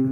[0.00, 0.06] Hey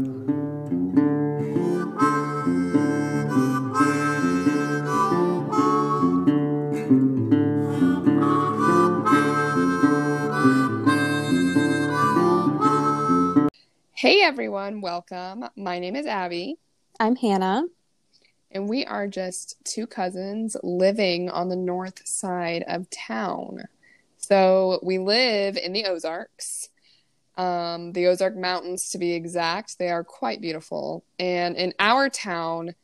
[14.23, 15.47] everyone, welcome.
[15.57, 16.59] My name is Abby.
[17.01, 17.65] I'm Hannah.
[18.51, 23.65] And we are just two cousins living on the north side of town.
[24.19, 26.69] So we live in the Ozarks,
[27.39, 29.79] um, the Ozark Mountains to be exact.
[29.79, 31.05] They are quite beautiful.
[31.19, 32.75] And in our town,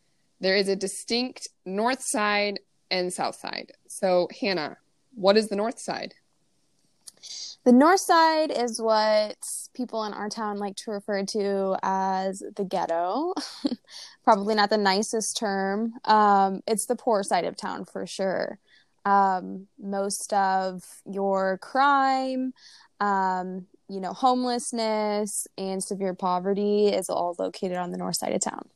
[0.40, 3.72] there is a distinct north side and south side.
[3.88, 4.76] So, Hannah,
[5.14, 6.14] what is the north side?
[7.64, 9.36] The north side is what
[9.72, 13.32] people in our town like to refer to as the ghetto.
[14.24, 15.94] Probably not the nicest term.
[16.04, 18.58] Um, it's the poor side of town for sure.
[19.06, 22.52] Um, most of your crime,
[23.00, 28.40] um, you know, homelessness and severe poverty is all located on the north side of
[28.40, 28.68] town.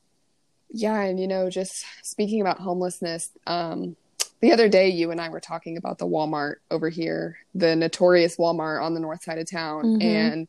[0.71, 3.97] Yeah, and you know, just speaking about homelessness, um,
[4.41, 8.37] the other day you and I were talking about the Walmart over here, the notorious
[8.37, 10.03] Walmart on the north side of town mm-hmm.
[10.03, 10.49] and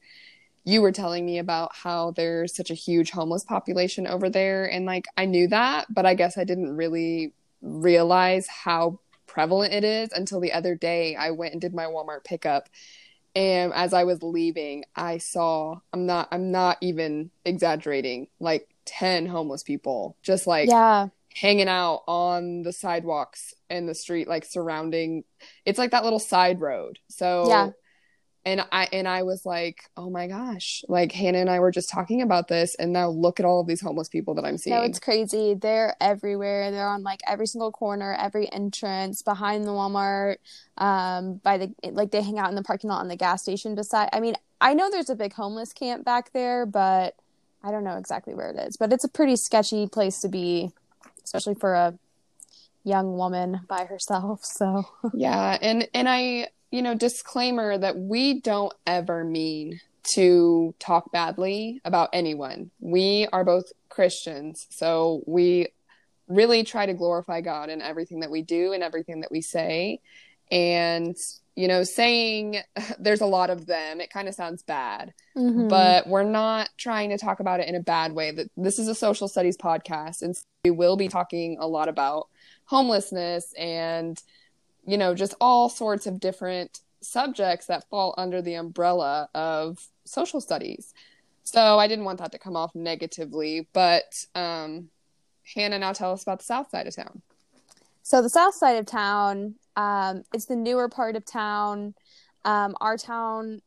[0.65, 4.85] you were telling me about how there's such a huge homeless population over there and
[4.85, 10.11] like I knew that, but I guess I didn't really realize how prevalent it is
[10.11, 12.69] until the other day I went and did my Walmart pickup
[13.35, 19.27] and as I was leaving, I saw I'm not I'm not even exaggerating, like 10
[19.27, 21.07] homeless people just like yeah.
[21.35, 25.23] hanging out on the sidewalks in the street like surrounding
[25.63, 26.99] it's like that little side road.
[27.09, 27.69] So yeah
[28.45, 31.89] and i and i was like oh my gosh like hannah and i were just
[31.89, 34.75] talking about this and now look at all of these homeless people that i'm seeing
[34.75, 35.53] no it's crazy.
[35.53, 36.71] They're everywhere.
[36.71, 40.37] They're on like every single corner every entrance behind the walmart
[40.77, 43.75] um by the like they hang out in the parking lot on the gas station
[43.75, 47.15] beside i mean i know there's a big homeless camp back there but
[47.63, 50.71] i don't know exactly where it is but it's a pretty sketchy place to be
[51.23, 51.93] especially for a
[52.83, 54.41] young woman by herself.
[54.59, 54.83] So.
[55.13, 59.81] Yeah, and and I, you know, disclaimer that we don't ever mean
[60.13, 62.71] to talk badly about anyone.
[62.79, 65.67] We are both Christians, so we
[66.27, 69.99] really try to glorify God in everything that we do and everything that we say.
[70.51, 71.15] And
[71.59, 72.61] you know, saying
[72.99, 75.67] there's a lot of them, it kind of sounds bad, mm-hmm.
[75.67, 78.31] but we're not trying to talk about it in a bad way.
[78.31, 82.29] That this is a social studies podcast, and we will be talking a lot about
[82.65, 84.17] homelessness and,
[84.89, 90.41] you know, just all sorts of different subjects that fall under the umbrella of social
[90.41, 90.95] studies.
[91.43, 94.89] So I didn't want that to come off negatively, but um,
[95.53, 97.21] Hannah, now tell us about the south side of town.
[98.01, 101.93] So the south side of town, um, it's the newer part of town.
[102.43, 103.61] Um, our town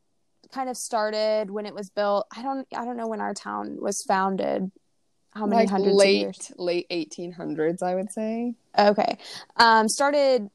[0.52, 2.26] kind of started when it was built.
[2.36, 4.72] I don't, I don't know when our town was founded
[5.34, 6.50] how many like hundreds late?
[6.56, 8.54] Late 1800s, I would say.
[8.78, 9.16] Okay.
[9.56, 10.50] Um, started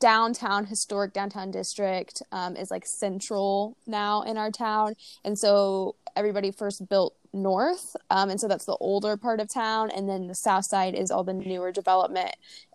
[0.00, 4.94] downtown, historic downtown district um, is like central now in our town.
[5.24, 7.96] And so everybody first built north.
[8.10, 9.90] Um, and so that's the older part of town.
[9.90, 12.34] And then the south side is all the newer development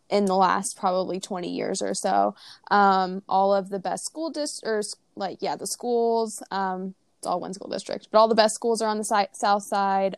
[0.09, 2.35] in the last probably 20 years or so.
[2.69, 7.53] Um, all of the best school districts, like, yeah, the schools, um, it's all one
[7.53, 10.17] school district, but all the best schools are on the si- south side.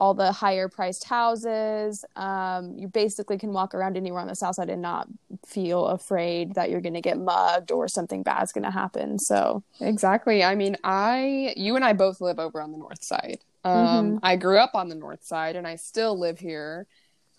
[0.00, 2.04] All the higher priced houses.
[2.14, 5.08] Um, you basically can walk around anywhere on the south side and not
[5.44, 9.18] feel afraid that you're going to get mugged or something bad's going to happen.
[9.18, 10.44] So exactly.
[10.44, 13.38] I mean, I, you and I both live over on the north side.
[13.64, 14.18] Um, mm-hmm.
[14.22, 16.86] I grew up on the north side and I still live here.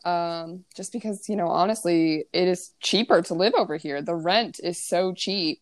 [0.06, 4.02] Um, just because, you know, honestly, it is cheaper to live over here.
[4.02, 5.62] The rent is so cheap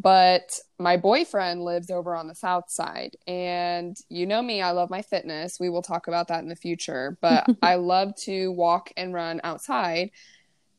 [0.00, 4.90] but my boyfriend lives over on the south side and you know me i love
[4.90, 5.58] my fitness.
[5.60, 9.40] We will talk about that in the future but i love to walk and run
[9.44, 10.10] outside.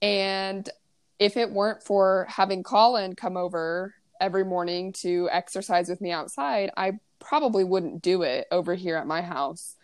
[0.02, 0.70] And
[1.18, 6.72] if it weren't for having colin come over every morning to exercise with me outside
[6.78, 9.76] i probably wouldn't do it over here at my house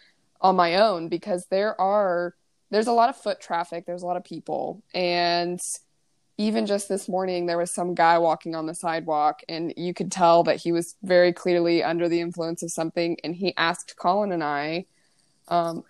[0.41, 2.35] on my own because there are
[2.69, 5.59] there's a lot of foot traffic there's a lot of people and
[6.41, 10.11] even just this morning there was some guy walking on the sidewalk and you could
[10.11, 14.31] tell that he was very clearly under the influence of something and he asked colin
[14.31, 14.85] and i
[15.47, 15.83] um,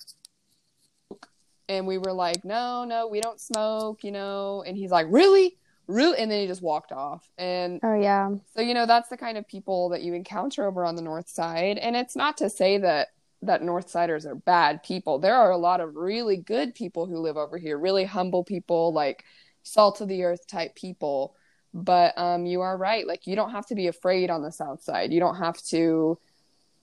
[1.70, 5.58] and we were like no no we don't smoke you know and he's like really?
[5.88, 6.20] Really?
[6.20, 7.28] And then he just walked off.
[7.38, 8.30] And oh yeah.
[8.56, 11.28] so you know that's the kind of people that you encounter over on the north
[11.28, 13.10] side and it's not to say that
[13.42, 15.18] that north siders are bad people.
[15.18, 18.94] There are a lot of really good people who live over here really humble people
[18.94, 19.26] like
[19.64, 21.36] salt of the earth type people
[21.74, 24.84] but um, you are right like you don't have to be afraid on the south
[24.84, 26.18] side you don't have to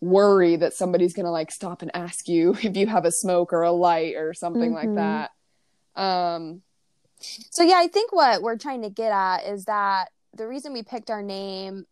[0.01, 3.53] worry that somebody's going to like stop and ask you if you have a smoke
[3.53, 4.95] or a light or something mm-hmm.
[4.95, 6.01] like that.
[6.01, 6.63] Um,
[7.21, 10.83] so yeah, I think what we're trying to get at is that the reason we
[10.83, 11.87] picked our name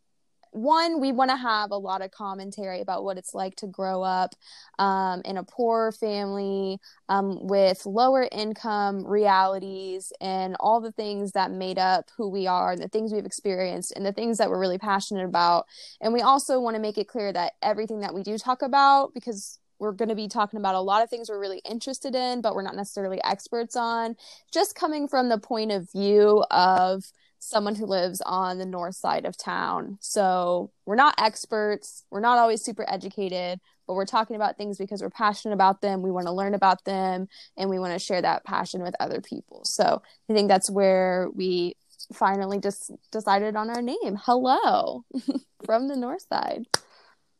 [0.57, 4.03] one, we want to have a lot of commentary about what it's like to grow
[4.03, 4.35] up
[4.79, 11.51] um, in a poor family um, with lower income realities and all the things that
[11.51, 14.61] made up who we are, and the things we've experienced, and the things that we're
[14.61, 15.67] really passionate about.
[16.01, 19.15] And we also want to make it clear that everything that we do talk about,
[19.15, 22.41] because we're going to be talking about a lot of things we're really interested in,
[22.41, 24.17] but we're not necessarily experts on,
[24.51, 27.05] just coming from the point of view of
[27.47, 29.99] someone who lives on the north side of town.
[30.01, 35.01] So we're not experts, we're not always super educated, but we're talking about things because
[35.01, 38.21] we're passionate about them, we want to learn about them, and we want to share
[38.21, 39.65] that passion with other people.
[39.65, 41.77] So I think that's where we
[42.13, 44.19] finally just decided on our name.
[44.25, 45.05] Hello
[45.65, 46.67] from the north side.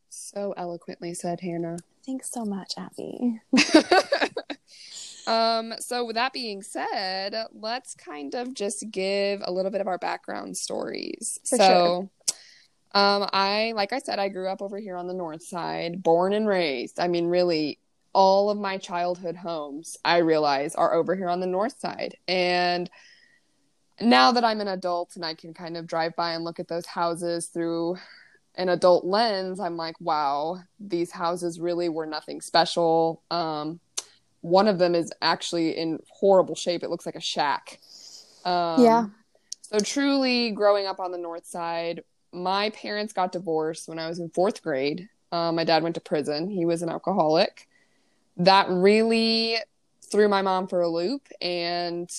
[0.09, 1.79] So eloquently said, Hannah.
[2.05, 3.41] Thanks so much, Abby.
[5.27, 9.87] Um, so with that being said, let's kind of just give a little bit of
[9.87, 11.37] our background stories.
[11.45, 12.09] For so sure.
[12.93, 16.33] um I like I said, I grew up over here on the north side, born
[16.33, 16.99] and raised.
[16.99, 17.77] I mean, really
[18.13, 22.15] all of my childhood homes, I realize, are over here on the north side.
[22.27, 22.89] And
[23.99, 26.67] now that I'm an adult and I can kind of drive by and look at
[26.67, 27.97] those houses through
[28.55, 33.21] an adult lens, I'm like, wow, these houses really were nothing special.
[33.29, 33.79] Um,
[34.41, 36.83] one of them is actually in horrible shape.
[36.83, 37.79] It looks like a shack.
[38.45, 39.05] Um, yeah.
[39.61, 44.19] So truly, growing up on the north side, my parents got divorced when I was
[44.19, 45.09] in fourth grade.
[45.31, 46.49] Um, my dad went to prison.
[46.49, 47.67] He was an alcoholic.
[48.37, 49.57] That really
[50.09, 52.09] threw my mom for a loop, and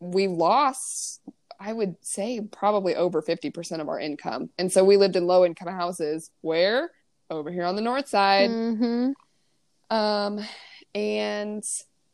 [0.00, 1.20] we lost.
[1.60, 4.48] I would say probably over 50% of our income.
[4.56, 6.90] And so we lived in low income houses where
[7.28, 8.50] over here on the north side.
[8.50, 9.12] Mm-hmm.
[9.94, 10.40] Um,
[10.94, 11.64] and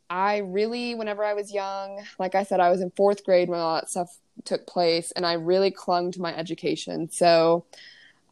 [0.09, 3.59] I really, whenever I was young, like I said, I was in fourth grade when
[3.59, 7.09] all that stuff took place, and I really clung to my education.
[7.11, 7.65] So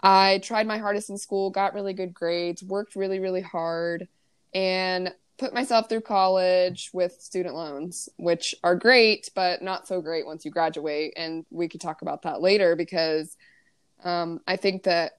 [0.02, 4.08] I tried my hardest in school, got really good grades, worked really, really hard,
[4.54, 10.26] and put myself through college with student loans, which are great, but not so great
[10.26, 11.14] once you graduate.
[11.18, 13.36] And we could talk about that later because
[14.04, 15.14] um, I think that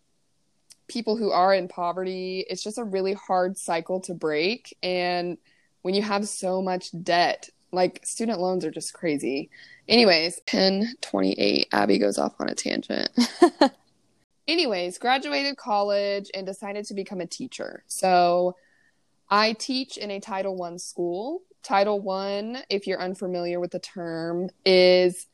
[0.89, 4.77] people who are in poverty, it's just a really hard cycle to break.
[4.83, 5.39] And
[5.83, 9.51] when you have so much debt, like student loans are just crazy.
[9.89, 13.11] Anyways, 1028, Abby goes off on a tangent.
[14.49, 17.83] Anyways, graduated college and decided to become a teacher.
[17.89, 18.57] So
[19.29, 21.43] I teach in a Title One school.
[21.63, 25.27] Title One, if you're unfamiliar with the term, is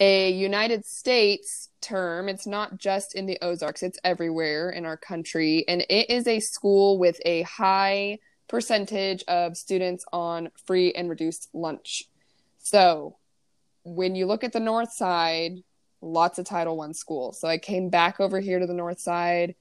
[0.00, 2.28] a United States term.
[2.28, 5.64] It's not just in the Ozarks, it's everywhere in our country.
[5.68, 8.18] And it is a school with a high
[8.48, 12.04] percentage of students on free and reduced lunch.
[12.58, 13.16] So
[13.84, 15.62] when you look at the north side,
[16.00, 17.40] lots of Title One schools.
[17.40, 19.54] So I came back over here to the north side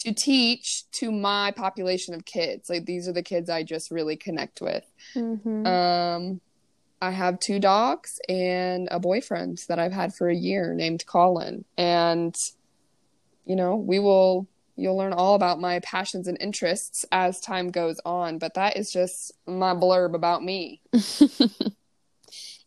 [0.00, 2.68] to teach to my population of kids.
[2.68, 4.84] Like these are the kids I just really connect with.
[5.14, 5.66] Mm-hmm.
[5.66, 6.40] Um,
[7.02, 11.64] I have two dogs and a boyfriend that I've had for a year named Colin.
[11.76, 12.32] And,
[13.44, 14.46] you know, we will,
[14.76, 18.38] you'll learn all about my passions and interests as time goes on.
[18.38, 20.80] But that is just my blurb about me.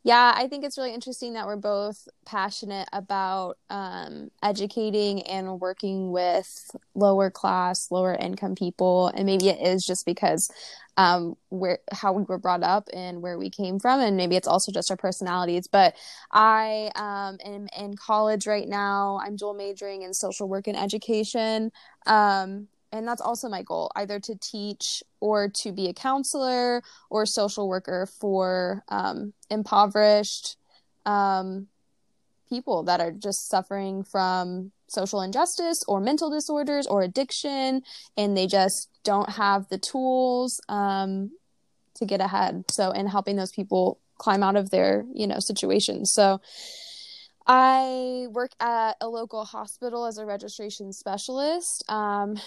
[0.05, 6.11] yeah, I think it's really interesting that we're both passionate about um, educating and working
[6.11, 9.07] with lower class, lower income people.
[9.07, 10.51] And maybe it is just because
[10.95, 14.47] um, where how we were brought up and where we came from, and maybe it's
[14.47, 15.65] also just our personalities.
[15.65, 15.95] But
[16.31, 19.19] I um, am in college right now.
[19.23, 21.71] I'm dual majoring in social work and education.
[22.05, 27.25] Um, and that's also my goal either to teach or to be a counselor or
[27.25, 30.57] social worker for um, impoverished
[31.05, 31.67] um,
[32.49, 37.81] people that are just suffering from social injustice or mental disorders or addiction
[38.17, 41.31] and they just don't have the tools um,
[41.95, 42.63] to get ahead.
[42.71, 46.39] So in helping those people climb out of their you know situations so
[47.47, 51.83] I work at a local hospital as a registration specialist.
[51.89, 52.39] Um,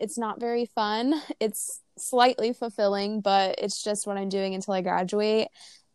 [0.00, 1.20] it's not very fun.
[1.40, 5.48] It's slightly fulfilling, but it's just what I'm doing until I graduate.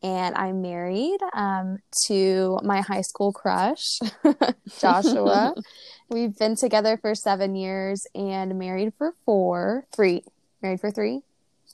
[0.03, 1.77] And I'm married um,
[2.07, 3.99] to my high school crush,
[4.79, 5.53] Joshua.
[6.09, 10.23] We've been together for seven years and married for four, three,
[10.61, 11.21] married for three.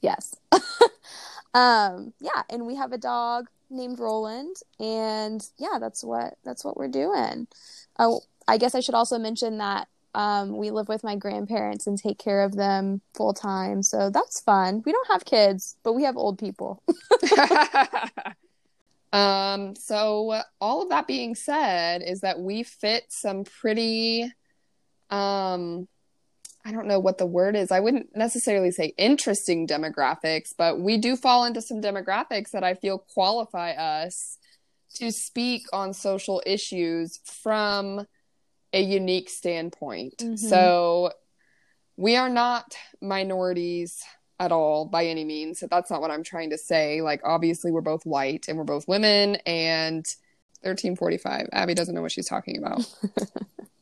[0.01, 0.35] Yes.
[1.53, 6.77] um, yeah, and we have a dog named Roland, and yeah, that's what that's what
[6.77, 7.47] we're doing.
[7.99, 11.97] Oh, I guess I should also mention that Um, we live with my grandparents and
[11.97, 13.83] take care of them full time.
[13.83, 14.81] So that's fun.
[14.85, 16.81] We don't have kids, but we have old people.
[19.13, 24.31] um, so all of that being said, is that we fit some pretty
[25.09, 25.87] um
[26.67, 27.71] I don't know what the word is.
[27.71, 32.73] I wouldn't necessarily say interesting demographics, but we do fall into some demographics that I
[32.73, 34.37] feel qualify us
[34.95, 38.05] to speak on social issues from
[38.73, 40.17] a unique standpoint.
[40.17, 40.35] Mm-hmm.
[40.35, 41.13] So
[41.95, 44.03] we are not minorities
[44.37, 45.61] at all by any means.
[45.61, 47.01] So that's not what I'm trying to say.
[47.01, 50.05] Like obviously we're both white and we're both women and
[50.63, 51.47] 1345.
[51.53, 52.85] Abby doesn't know what she's talking about.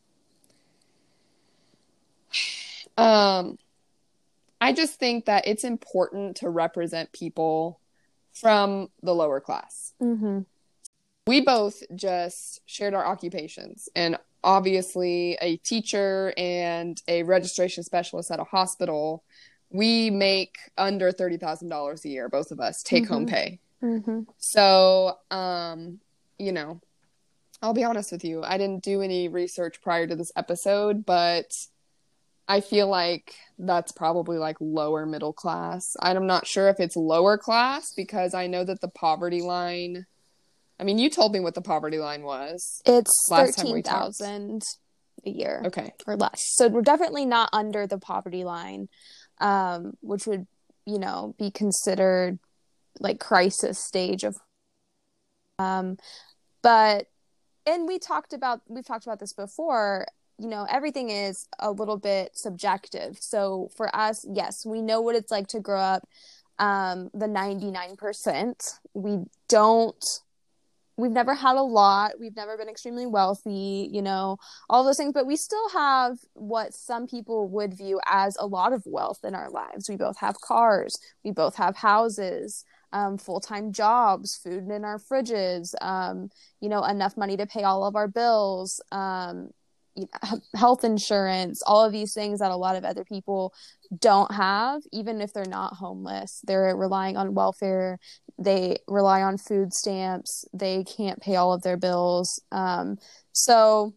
[2.97, 3.57] Um,
[4.61, 7.79] I just think that it's important to represent people
[8.33, 9.93] from the lower class.
[10.01, 10.39] Mm-hmm.
[11.27, 18.39] We both just shared our occupations, and obviously, a teacher and a registration specialist at
[18.39, 19.23] a hospital,
[19.71, 23.35] we make under thirty thousand dollars a year, both of us take home mm-hmm.
[23.35, 23.59] pay.
[23.81, 24.19] Mm-hmm.
[24.37, 25.99] So, um,
[26.37, 26.79] you know,
[27.61, 31.57] I'll be honest with you, I didn't do any research prior to this episode, but
[32.47, 35.95] I feel like that's probably like lower middle class.
[35.99, 40.05] I'm not sure if it's lower class because I know that the poverty line.
[40.79, 42.81] I mean, you told me what the poverty line was.
[42.85, 44.63] It's thirteen thousand
[45.25, 45.63] a year.
[45.65, 46.43] Okay, or less.
[46.55, 48.89] So we're definitely not under the poverty line,
[49.39, 50.45] um, which would
[50.85, 52.39] you know be considered
[52.99, 54.35] like crisis stage of.
[55.57, 55.97] Um,
[56.61, 57.07] but
[57.65, 60.05] and we talked about we've talked about this before
[60.37, 63.17] you know everything is a little bit subjective.
[63.19, 66.07] So for us yes we know what it's like to grow up
[66.59, 70.03] um the 99% we don't
[70.97, 72.13] we've never had a lot.
[72.21, 74.37] We've never been extremely wealthy you know
[74.69, 78.73] all those things but we still have what some people would view as a lot
[78.73, 79.89] of wealth in our lives.
[79.89, 80.97] We both have cars.
[81.23, 82.63] We both have houses
[82.95, 86.29] um, full-time jobs food in our fridges um,
[86.61, 89.49] you know enough money to pay all of our bills um,
[90.55, 93.53] health insurance, all of these things that a lot of other people
[93.99, 96.41] don't have, even if they're not homeless.
[96.43, 97.99] They're relying on welfare,
[98.37, 102.41] they rely on food stamps, they can't pay all of their bills.
[102.51, 102.97] Um,
[103.31, 103.93] so,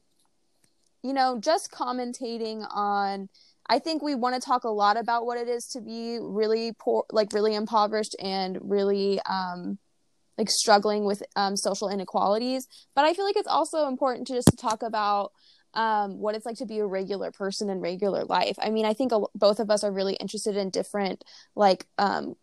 [1.03, 3.29] you know, just commentating on.
[3.71, 6.73] I think we want to talk a lot about what it is to be really
[6.79, 9.79] poor, like really impoverished and really um,
[10.39, 12.67] like struggling with um, social inequalities.
[12.95, 15.33] But I feel like it's also important to just talk about
[15.79, 18.57] um, what it's like to be a regular person in regular life.
[18.61, 21.23] I mean, I think both of us are really interested in different
[21.55, 22.35] like um,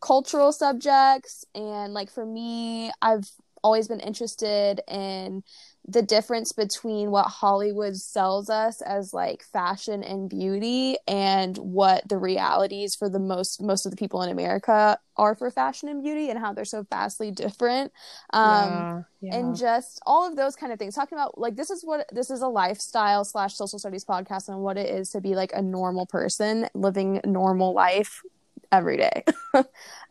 [0.00, 3.28] cultural subjects, and like for me, I've
[3.66, 5.42] always been interested in
[5.88, 12.16] the difference between what Hollywood sells us as like fashion and beauty and what the
[12.16, 16.30] realities for the most most of the people in America are for fashion and beauty
[16.30, 17.90] and how they're so vastly different.
[18.32, 19.36] Um yeah, yeah.
[19.36, 20.94] and just all of those kind of things.
[20.94, 24.60] Talking about like this is what this is a lifestyle slash social studies podcast and
[24.60, 28.22] what it is to be like a normal person living normal life
[28.70, 29.24] every day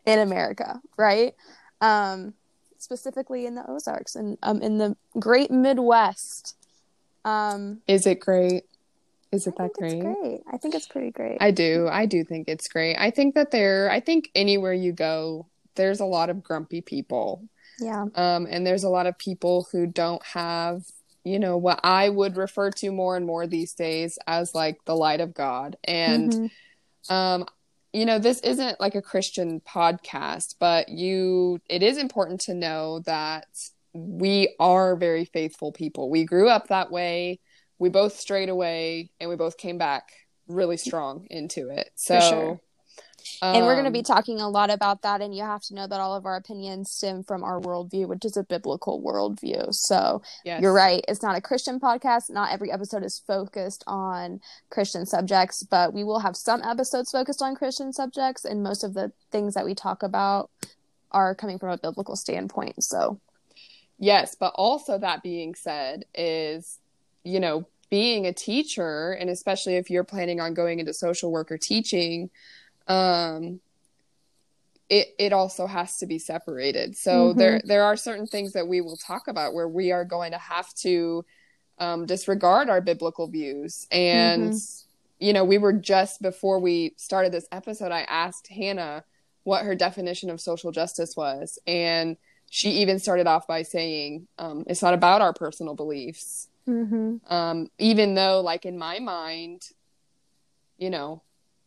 [0.04, 1.34] in America, right?
[1.80, 2.34] Um
[2.82, 6.56] specifically in the Ozarks and um, in the Great Midwest.
[7.24, 8.64] Um, Is it great?
[9.32, 10.00] Is it I that great?
[10.00, 10.40] great?
[10.52, 11.38] I think it's pretty great.
[11.40, 11.88] I do.
[11.90, 12.96] I do think it's great.
[12.96, 13.90] I think that there.
[13.90, 17.42] I think anywhere you go, there's a lot of grumpy people.
[17.78, 18.06] Yeah.
[18.14, 20.84] Um, and there's a lot of people who don't have,
[21.24, 24.96] you know, what I would refer to more and more these days as like the
[24.96, 25.76] light of God.
[25.84, 27.12] And mm-hmm.
[27.12, 27.46] um,
[27.96, 33.00] you know, this isn't like a Christian podcast, but you, it is important to know
[33.06, 33.46] that
[33.94, 36.10] we are very faithful people.
[36.10, 37.40] We grew up that way.
[37.78, 40.10] We both strayed away and we both came back
[40.46, 41.90] really strong into it.
[41.94, 42.60] So, sure
[43.42, 45.20] and we're going to be um, talking a lot about that.
[45.20, 48.24] And you have to know that all of our opinions stem from our worldview, which
[48.24, 49.68] is a biblical worldview.
[49.72, 50.62] So yes.
[50.62, 51.04] you're right.
[51.08, 52.30] It's not a Christian podcast.
[52.30, 54.40] Not every episode is focused on
[54.70, 58.44] Christian subjects, but we will have some episodes focused on Christian subjects.
[58.44, 60.50] And most of the things that we talk about
[61.12, 62.82] are coming from a biblical standpoint.
[62.82, 63.20] So,
[63.98, 64.34] yes.
[64.38, 66.78] But also, that being said, is,
[67.24, 71.52] you know, being a teacher, and especially if you're planning on going into social work
[71.52, 72.30] or teaching,
[72.86, 73.60] um,
[74.88, 76.96] it it also has to be separated.
[76.96, 77.38] So mm-hmm.
[77.38, 80.38] there there are certain things that we will talk about where we are going to
[80.38, 81.24] have to
[81.78, 83.86] um, disregard our biblical views.
[83.90, 85.24] And mm-hmm.
[85.24, 89.04] you know, we were just before we started this episode, I asked Hannah
[89.42, 92.16] what her definition of social justice was, and
[92.50, 96.48] she even started off by saying um, it's not about our personal beliefs.
[96.68, 97.32] Mm-hmm.
[97.32, 99.62] Um, even though, like, in my mind,
[100.78, 101.22] you know,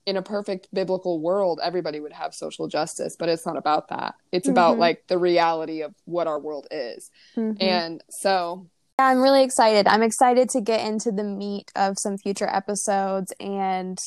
[0.09, 4.15] in a perfect biblical world, everybody would have social justice, but it's not about that.
[4.31, 4.53] It's mm-hmm.
[4.53, 7.11] about like the reality of what our world is.
[7.37, 7.63] Mm-hmm.
[7.63, 8.67] And so.
[8.97, 9.87] Yeah, I'm really excited.
[9.87, 13.99] I'm excited to get into the meat of some future episodes and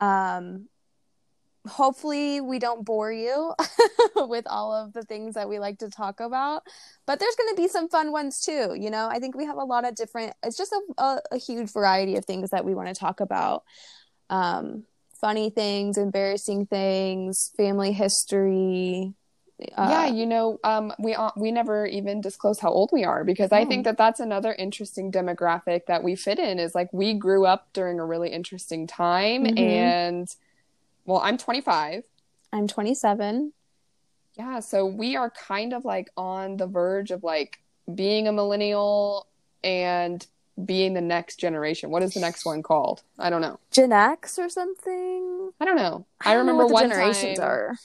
[0.00, 0.68] um,
[1.66, 3.52] hopefully we don't bore you
[4.16, 6.62] with all of the things that we like to talk about
[7.06, 9.56] but there's going to be some fun ones too you know i think we have
[9.56, 12.74] a lot of different it's just a, a, a huge variety of things that we
[12.74, 13.62] want to talk about
[14.28, 14.82] um,
[15.22, 19.14] funny things embarrassing things family history
[19.76, 23.22] uh, yeah, you know, um, we uh, we never even disclose how old we are
[23.22, 26.58] because I think that that's another interesting demographic that we fit in.
[26.58, 29.58] Is like we grew up during a really interesting time, mm-hmm.
[29.58, 30.36] and
[31.04, 32.04] well, I'm 25.
[32.52, 33.52] I'm 27.
[34.34, 37.60] Yeah, so we are kind of like on the verge of like
[37.94, 39.26] being a millennial
[39.62, 40.26] and
[40.62, 41.90] being the next generation.
[41.90, 43.02] What is the next one called?
[43.18, 43.58] I don't know.
[43.70, 45.50] Gen X or something?
[45.60, 46.06] I don't know.
[46.20, 47.76] I, I don't remember know what generations time, are.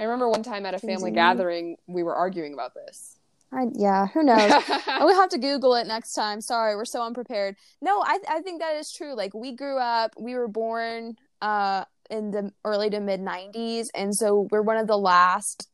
[0.00, 3.16] I remember one time at a family gathering we were arguing about this.
[3.50, 4.52] I, yeah, who knows?
[5.00, 6.40] we'll have to Google it next time.
[6.40, 7.56] Sorry, we're so unprepared.
[7.80, 9.14] No, I I think that is true.
[9.14, 14.14] Like we grew up, we were born uh in the early to mid 90s and
[14.14, 15.68] so we're one of the last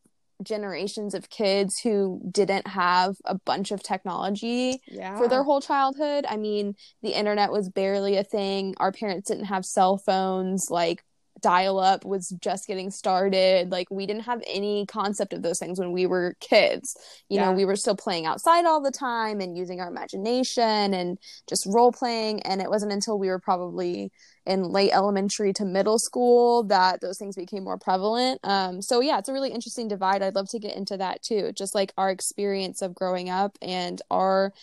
[0.44, 5.16] generations of kids who didn't have a bunch of technology yeah.
[5.16, 6.24] for their whole childhood.
[6.28, 8.74] I mean, the internet was barely a thing.
[8.78, 10.68] Our parents didn't have cell phones.
[10.70, 11.02] Like
[11.44, 13.70] dial up was just getting started.
[13.70, 16.96] Like we didn't have any concept of those things when we were kids.
[17.28, 17.44] You yeah.
[17.44, 21.66] know, we were still playing outside all the time and using our imagination and just
[21.66, 22.40] role playing.
[22.42, 24.10] And it wasn't until we were probably
[24.46, 28.40] in late elementary to middle school that those things became more prevalent.
[28.42, 30.22] Um, so yeah, it's a really interesting divide.
[30.22, 31.52] I'd love to get into that too.
[31.52, 34.54] Just like our experience of growing up and our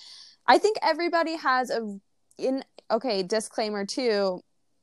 [0.47, 1.99] I think everybody has a
[2.39, 4.41] in okay, disclaimer too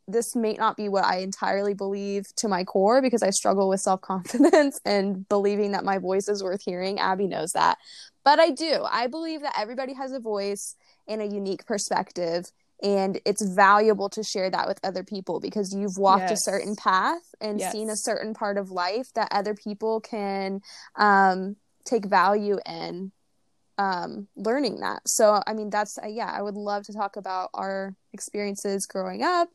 [0.09, 3.81] this may not be what I entirely believe to my core because I struggle with
[3.81, 6.99] self confidence and believing that my voice is worth hearing.
[6.99, 7.79] Abby knows that.
[8.25, 8.85] But I do.
[8.90, 10.75] I believe that everybody has a voice
[11.07, 12.51] and a unique perspective.
[12.83, 16.33] And it's valuable to share that with other people because you've walked yes.
[16.33, 17.73] a certain path and yes.
[17.73, 20.61] seen a certain part of life that other people can
[20.94, 23.11] um, take value in
[23.79, 25.09] um, learning that.
[25.09, 29.23] So, I mean, that's, uh, yeah, I would love to talk about our experiences growing
[29.23, 29.49] up,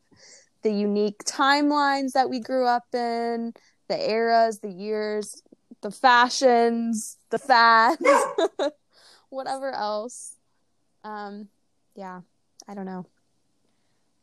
[0.64, 3.52] the unique timelines that we grew up in,
[3.88, 5.42] the eras, the years,
[5.82, 8.02] the fashions, the fads,
[9.28, 10.36] whatever else.
[11.04, 11.48] Um,
[11.94, 12.22] yeah,
[12.66, 13.06] I don't know.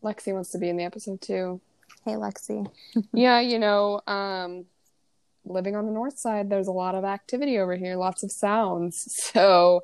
[0.03, 1.61] Lexi wants to be in the episode too.
[2.03, 2.67] Hey, Lexi.
[3.13, 4.65] yeah, you know, um,
[5.45, 9.07] living on the north side, there's a lot of activity over here, lots of sounds.
[9.33, 9.81] So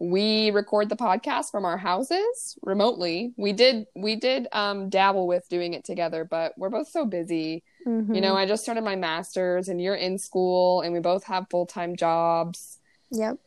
[0.00, 3.32] we record the podcast from our houses remotely.
[3.36, 7.64] We did we did um, dabble with doing it together, but we're both so busy.
[7.86, 8.14] Mm-hmm.
[8.14, 11.46] You know, I just started my masters, and you're in school, and we both have
[11.50, 12.78] full time jobs.
[13.10, 13.38] Yep.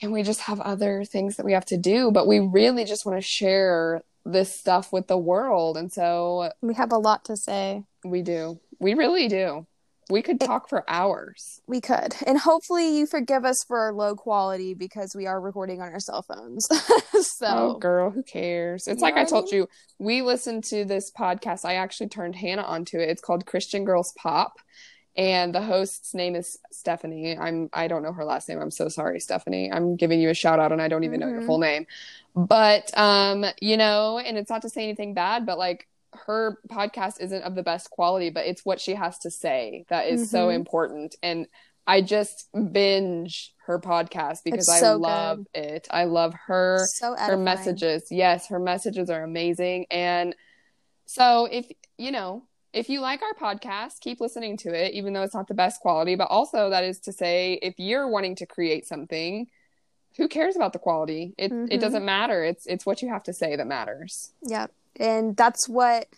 [0.00, 3.04] And we just have other things that we have to do, but we really just
[3.04, 7.36] want to share this stuff with the world, and so we have a lot to
[7.36, 7.82] say.
[8.04, 8.60] We do.
[8.78, 9.66] We really do.
[10.10, 11.60] We could talk for hours.
[11.66, 12.14] We could.
[12.26, 16.00] And hopefully you forgive us for our low quality because we are recording on our
[16.00, 16.66] cell phones.
[17.20, 18.86] so oh, girl, who cares?
[18.86, 19.68] It's you like I told you,
[19.98, 21.66] we listened to this podcast.
[21.66, 23.10] I actually turned Hannah onto it.
[23.10, 24.58] It's called Christian Girls Pop.
[25.14, 27.36] And the host's name is Stephanie.
[27.36, 28.60] I'm I don't know her last name.
[28.60, 29.70] I'm so sorry, Stephanie.
[29.70, 31.28] I'm giving you a shout out and I don't even mm-hmm.
[31.28, 31.86] know your full name.
[32.36, 37.20] But um, you know, and it's not to say anything bad, but like her podcast
[37.20, 40.28] isn't of the best quality, but it's what she has to say that is mm-hmm.
[40.28, 41.16] so important.
[41.22, 41.46] And
[41.86, 45.60] I just binge her podcast because I love good.
[45.60, 45.88] it.
[45.90, 48.08] I love her so her messages.
[48.10, 49.86] Yes, her messages are amazing.
[49.90, 50.34] And
[51.06, 51.66] so if
[51.96, 55.48] you know, if you like our podcast, keep listening to it, even though it's not
[55.48, 56.14] the best quality.
[56.14, 59.46] But also that is to say, if you're wanting to create something,
[60.18, 61.34] who cares about the quality?
[61.38, 61.72] It mm-hmm.
[61.72, 62.44] it doesn't matter.
[62.44, 64.32] It's it's what you have to say that matters.
[64.42, 66.08] Yep and that's what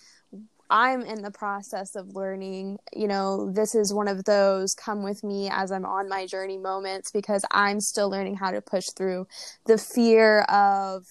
[0.71, 2.79] I'm in the process of learning.
[2.95, 6.59] You know, this is one of those come with me as I'm on my journey
[6.59, 9.27] moments because I'm still learning how to push through
[9.67, 11.07] the fear of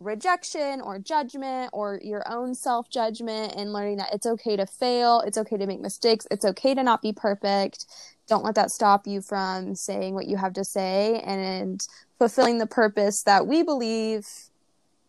[0.00, 5.20] rejection or judgment or your own self judgment and learning that it's okay to fail,
[5.20, 7.86] it's okay to make mistakes, it's okay to not be perfect.
[8.26, 11.86] Don't let that stop you from saying what you have to say and
[12.18, 14.49] fulfilling the purpose that we believe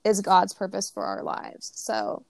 [0.03, 1.71] is God's purpose for our lives.
[1.75, 2.25] So,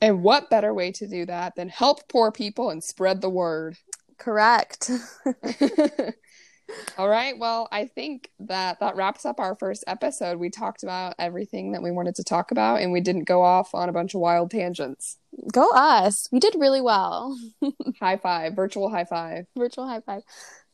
[0.00, 3.76] and what better way to do that than help poor people and spread the word?
[4.18, 4.90] Correct.
[6.98, 7.38] All right.
[7.38, 10.38] Well, I think that that wraps up our first episode.
[10.38, 13.74] We talked about everything that we wanted to talk about, and we didn't go off
[13.74, 15.18] on a bunch of wild tangents.
[15.52, 16.28] Go us.
[16.32, 17.38] We did really well.
[18.00, 19.46] high five, virtual high five.
[19.56, 20.22] Virtual high five.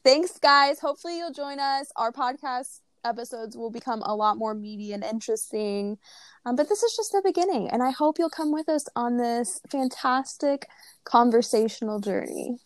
[0.04, 0.80] Thanks, guys.
[0.80, 1.92] Hopefully, you'll join us.
[1.96, 5.98] Our podcast episodes will become a lot more meaty and interesting.
[6.44, 9.16] Um, but this is just the beginning, and I hope you'll come with us on
[9.16, 10.66] this fantastic
[11.04, 12.58] conversational journey.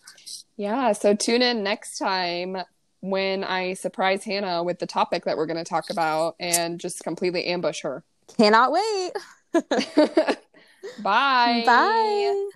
[0.57, 2.57] Yeah, so tune in next time
[3.01, 7.05] when I surprise Hannah with the topic that we're going to talk about and just
[7.05, 8.03] completely ambush her.
[8.37, 9.13] Cannot wait.
[11.03, 11.63] Bye.
[11.67, 12.51] Bye.